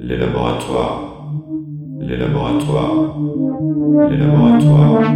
les 0.00 0.16
laboratoires, 0.16 1.32
les 2.00 2.16
laboratoires, 2.16 3.16
les 4.10 4.16
laboratoires, 4.16 5.12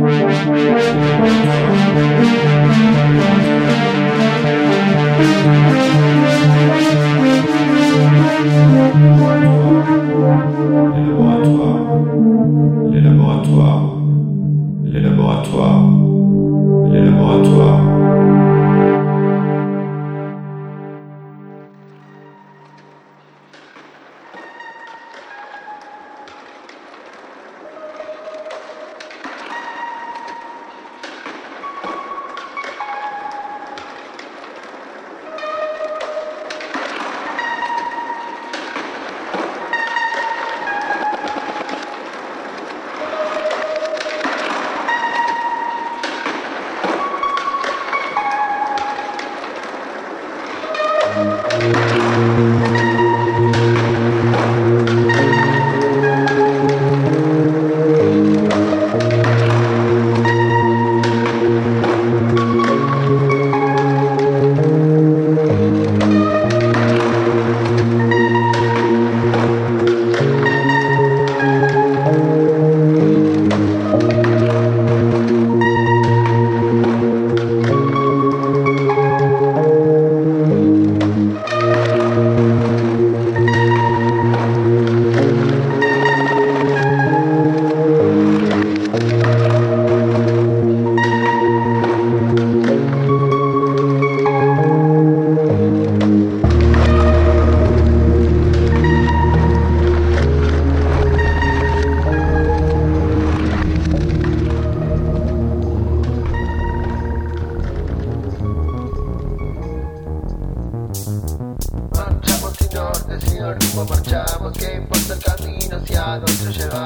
I 116.13 116.19
don't 116.19 116.59
know. 116.59 116.82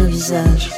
Le 0.00 0.06
visage. 0.06 0.70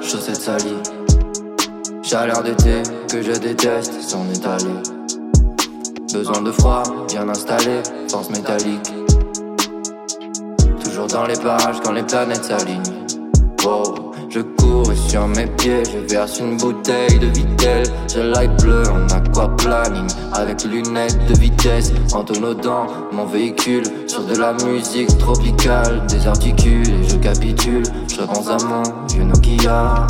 Chaussettes 0.00 0.40
salies. 0.40 0.82
Chaleur 2.02 2.42
d'été 2.42 2.82
que 3.10 3.22
je 3.22 3.32
déteste, 3.32 4.00
s'en 4.00 4.28
étaler. 4.30 4.74
Besoin 6.12 6.42
de 6.42 6.50
froid, 6.50 6.82
bien 7.08 7.28
installé, 7.28 7.82
force 8.10 8.30
métallique. 8.30 8.92
Toujours 10.82 11.06
dans 11.06 11.26
les 11.26 11.36
parages 11.36 11.80
quand 11.84 11.92
les 11.92 12.02
planètes 12.02 12.44
s'alignent. 12.44 12.82
Wow, 13.64 14.09
je 14.30 14.40
cours 14.40 14.90
et 14.92 14.96
sur 14.96 15.26
mes 15.28 15.46
pieds, 15.46 15.82
je 15.84 15.98
verse 16.12 16.38
une 16.38 16.56
bouteille 16.56 17.18
de 17.18 17.26
Vitel. 17.26 17.82
J'ai 18.08 18.22
l'œil 18.22 18.48
bleu 18.60 18.82
en 18.88 19.08
aquaplaning, 19.08 20.06
avec 20.32 20.64
lunettes 20.64 21.18
de 21.28 21.34
vitesse. 21.38 21.92
En 22.14 22.22
tonodant 22.24 22.86
mon 23.12 23.26
véhicule 23.26 23.84
sur 24.06 24.24
de 24.24 24.36
la 24.36 24.52
musique 24.64 25.16
tropicale. 25.18 26.06
Désarticule 26.08 26.88
et 26.88 27.08
je 27.08 27.16
capitule, 27.16 27.82
je 28.08 28.20
repense 28.20 28.48
à 28.48 28.56
mon 28.66 28.82
vieux 29.08 29.24
Nokia. 29.24 30.06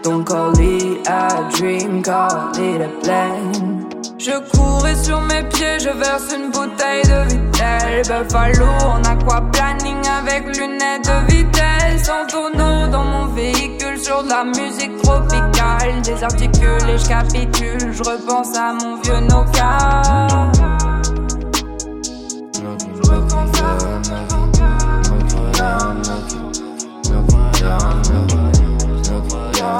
Don't 0.03 0.23
call 0.23 0.53
it 0.59 1.07
a 1.07 1.49
dream, 1.57 2.03
call 2.03 2.51
it 2.59 2.81
a 2.81 2.89
plan. 3.01 3.89
Je 4.19 4.31
courais 4.51 4.95
sur 4.95 5.19
mes 5.21 5.43
pieds, 5.49 5.79
je 5.79 5.89
verse 5.89 6.31
une 6.35 6.51
bouteille 6.51 7.03
de 7.03 7.27
Vitel. 7.29 8.01
Buffalo 8.03 8.65
en 8.87 9.03
aquaplaning 9.03 10.07
avec 10.07 10.57
lunettes 10.57 11.07
de 11.07 11.33
vitesse. 11.33 12.09
En 12.09 12.27
tonneau 12.27 12.87
dans 12.91 13.03
mon 13.03 13.25
véhicule 13.33 13.99
sur 13.99 14.23
de 14.23 14.29
la 14.29 14.43
musique 14.43 14.97
tropicale. 15.01 16.01
Désarticule 16.03 16.89
et 16.89 16.97
je 16.99 17.07
capitule, 17.07 17.93
je 17.93 18.03
repense 18.03 18.55
à 18.55 18.73
mon 18.73 19.01
vieux 19.01 19.21
Nokia. 19.21 20.64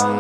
Je 0.06 0.12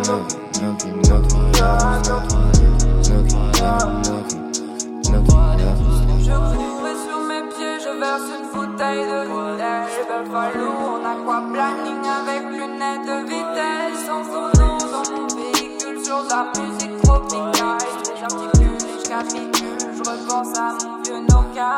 roule 6.31 6.97
sur 7.05 7.19
mes 7.27 7.43
pieds, 7.49 7.77
je 7.79 7.91
verse 7.99 8.27
une 8.33 8.45
bouteille 8.51 9.05
de 9.05 9.19
vitesse. 9.29 9.91
Je 9.93 10.01
veux 10.09 10.23
l'vallo, 10.31 10.69
on 10.89 11.05
a 11.05 11.07
quoi? 11.23 11.39
Bling 11.51 12.05
avec 12.19 12.43
lunettes 12.49 13.05
de 13.05 13.17
vitesse. 13.29 13.99
Sans 14.07 14.23
vos 14.23 14.49
noms 14.57 14.83
dans 14.91 15.05
mon 15.13 15.27
pic, 15.27 15.77
toujours 15.77 16.23
la 16.29 16.41
musique 16.59 16.95
trop 17.03 17.21
dégueulasse. 17.29 17.85
J'ajuste 18.19 18.55
les 18.55 18.65
culs, 18.65 18.99
j'cache 19.03 19.31
mes 19.33 19.47
culs, 19.51 19.83
j'repense 20.03 20.53
à 20.57 20.59
mon 20.83 20.95
vieux 21.03 21.21
nankai. 21.29 21.75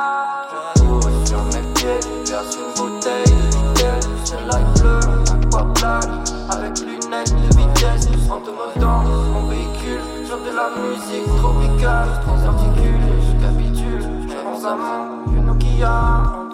Je 0.78 0.82
roule 0.84 1.18
sur 1.26 1.44
mes 1.44 1.66
pieds, 1.74 2.00
je 2.26 2.32
verse 2.32 2.56
une 2.56 2.72
bouteille 2.78 3.26
de 3.26 3.80
l'élite. 3.82 4.16
Je 4.26 4.32
veux 4.32 4.44
l'vallo, 4.48 4.94
on 5.12 5.24
a 5.30 5.36
quoi? 5.52 5.62
Bling 5.74 6.24
avec 6.50 6.74
lunettes 6.80 7.36
de 7.36 7.40
vitesse 7.58 7.67
geste, 7.78 8.10
en 8.30 8.40
tomodance, 8.40 9.28
mon 9.34 9.48
véhicule 9.48 10.02
sur 10.26 10.38
de 10.38 10.52
la 10.56 10.70
musique 10.82 11.28
tropicale, 11.38 12.10
transarticule, 12.26 13.00
je 13.22 13.46
capitule, 13.46 14.02
je 14.28 14.34
pense 14.44 14.66
à 14.66 14.76
mon 14.76 15.42
Nokia. 15.44 16.47